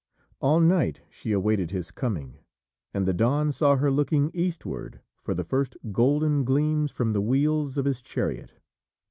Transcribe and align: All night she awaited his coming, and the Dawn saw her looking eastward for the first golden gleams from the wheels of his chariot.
All 0.39 0.59
night 0.59 1.03
she 1.11 1.31
awaited 1.31 1.69
his 1.69 1.91
coming, 1.91 2.39
and 2.91 3.05
the 3.05 3.13
Dawn 3.13 3.51
saw 3.51 3.75
her 3.75 3.91
looking 3.91 4.31
eastward 4.33 4.99
for 5.15 5.35
the 5.35 5.43
first 5.43 5.77
golden 5.91 6.43
gleams 6.43 6.89
from 6.91 7.13
the 7.13 7.21
wheels 7.21 7.77
of 7.77 7.85
his 7.85 8.01
chariot. 8.01 8.53